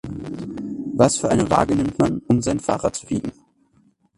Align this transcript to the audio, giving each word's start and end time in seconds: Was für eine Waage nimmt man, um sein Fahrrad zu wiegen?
Was 0.95 1.17
für 1.17 1.29
eine 1.29 1.47
Waage 1.51 1.75
nimmt 1.75 1.99
man, 1.99 2.23
um 2.27 2.41
sein 2.41 2.59
Fahrrad 2.59 2.95
zu 2.95 3.07
wiegen? 3.11 3.31